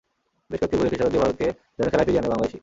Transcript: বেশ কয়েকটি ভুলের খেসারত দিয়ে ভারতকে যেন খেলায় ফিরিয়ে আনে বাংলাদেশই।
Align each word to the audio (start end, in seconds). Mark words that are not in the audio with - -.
বেশ 0.49 0.57
কয়েকটি 0.59 0.77
ভুলের 0.79 0.91
খেসারত 0.93 1.11
দিয়ে 1.13 1.23
ভারতকে 1.25 1.47
যেন 1.77 1.87
খেলায় 1.91 2.07
ফিরিয়ে 2.07 2.21
আনে 2.21 2.31
বাংলাদেশই। 2.31 2.59